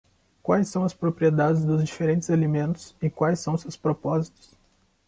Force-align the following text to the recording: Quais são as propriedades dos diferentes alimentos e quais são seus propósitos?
Quais 0.41 0.67
são 0.67 0.83
as 0.83 0.95
propriedades 0.95 1.63
dos 1.63 1.83
diferentes 1.83 2.31
alimentos 2.31 2.95
e 2.99 3.07
quais 3.07 3.39
são 3.39 3.55
seus 3.55 3.77
propósitos? 3.77 4.57